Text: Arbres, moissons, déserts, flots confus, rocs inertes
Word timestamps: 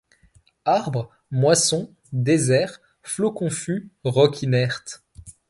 Arbres, 0.65 1.11
moissons, 1.29 1.93
déserts, 2.11 2.81
flots 3.03 3.31
confus, 3.33 3.91
rocs 4.03 4.41
inertes 4.41 5.03